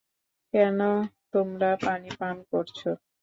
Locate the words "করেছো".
2.49-2.89